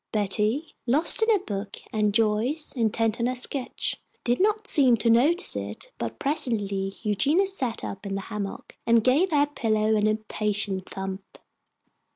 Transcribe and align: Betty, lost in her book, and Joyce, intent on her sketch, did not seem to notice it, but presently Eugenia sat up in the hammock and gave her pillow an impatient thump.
Betty, 0.11 0.73
lost 0.87 1.21
in 1.21 1.29
her 1.29 1.37
book, 1.45 1.77
and 1.93 2.11
Joyce, 2.11 2.71
intent 2.75 3.19
on 3.19 3.27
her 3.27 3.35
sketch, 3.35 4.01
did 4.23 4.39
not 4.39 4.65
seem 4.65 4.97
to 4.97 5.11
notice 5.11 5.55
it, 5.55 5.91
but 5.99 6.17
presently 6.17 6.95
Eugenia 7.03 7.45
sat 7.45 7.83
up 7.83 8.03
in 8.07 8.15
the 8.15 8.21
hammock 8.21 8.75
and 8.87 9.03
gave 9.03 9.29
her 9.29 9.45
pillow 9.45 9.95
an 9.95 10.07
impatient 10.07 10.89
thump. 10.89 11.37